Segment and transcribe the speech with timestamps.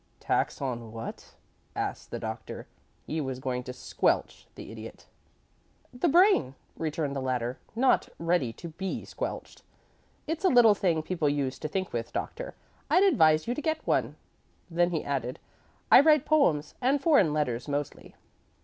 [0.19, 1.35] "Tax on what?"
[1.75, 2.65] asked the Doctor.
[3.05, 5.05] He was going to squelch the Idiot.
[5.93, 9.61] "The brain," returned the latter, not ready to be squelched.
[10.25, 12.55] "It's a little thing people use to think with, Doctor.
[12.89, 14.15] I'd advise you to get one."
[14.71, 15.37] Then he added,
[15.91, 18.15] "I write poems and foreign letters mostly."